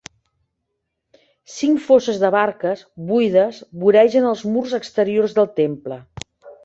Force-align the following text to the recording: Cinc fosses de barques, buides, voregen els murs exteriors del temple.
Cinc 1.55 1.83
fosses 1.89 2.17
de 2.23 2.31
barques, 2.35 2.81
buides, 3.11 3.61
voregen 3.85 4.29
els 4.31 4.43
murs 4.55 4.75
exteriors 4.79 5.37
del 5.41 5.51
temple. 5.61 6.01